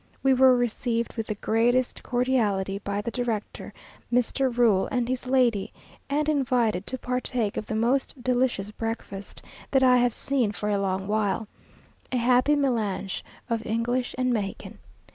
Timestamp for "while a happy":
11.07-12.55